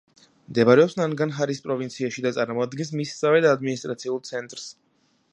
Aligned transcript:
მდებარეობს 0.51 0.95
ნანგარჰარის 0.99 1.59
პროვინციაში 1.65 2.23
და 2.25 2.31
წარმოადგენს 2.37 2.91
მისსავე 3.01 3.43
ადმინისტრაციულ 3.51 4.19
ცენტრს. 4.31 4.65